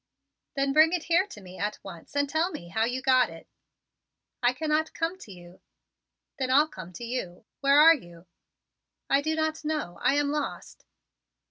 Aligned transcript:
"Then 0.55 0.73
bring 0.73 0.93
it 0.93 1.03
here 1.03 1.27
to 1.27 1.41
me 1.41 1.59
at 1.59 1.77
once 1.83 2.15
and 2.15 2.27
tell 2.27 2.49
me 2.49 2.69
how 2.69 2.85
you 2.85 3.03
got 3.03 3.29
it." 3.29 3.47
"I 4.41 4.51
cannot 4.51 4.95
come 4.95 5.15
to 5.19 5.31
you." 5.31 5.61
"Then 6.39 6.49
I'll 6.49 6.67
come 6.67 6.91
to 6.93 7.03
you. 7.03 7.45
Where 7.59 7.77
are 7.77 7.93
you?" 7.93 8.25
"I 9.11 9.21
do 9.21 9.35
not 9.35 9.63
know. 9.63 9.99
I 10.01 10.15
am 10.15 10.31
lost." 10.31 10.85